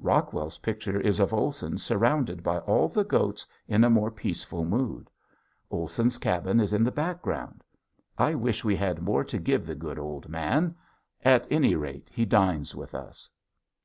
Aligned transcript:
Rockwell's 0.00 0.58
picture 0.58 0.98
is 1.00 1.20
of 1.20 1.32
Olson 1.32 1.78
surrounded 1.78 2.42
by 2.42 2.58
all 2.58 2.88
the 2.88 3.04
goats 3.04 3.46
in 3.68 3.84
a 3.84 3.88
more 3.88 4.10
peaceful 4.10 4.64
mood. 4.64 5.08
Olson's 5.70 6.18
cabin 6.18 6.58
is 6.58 6.72
in 6.72 6.82
the 6.82 6.90
background. 6.90 7.62
I 8.18 8.34
wish 8.34 8.64
we 8.64 8.74
had 8.74 9.00
more 9.00 9.22
to 9.22 9.38
give 9.38 9.64
the 9.64 9.76
good 9.76 10.00
old 10.00 10.28
man. 10.28 10.74
At 11.24 11.46
any 11.52 11.76
rate 11.76 12.10
he 12.12 12.24
dines 12.24 12.74
with 12.74 12.96
us. 12.96 13.30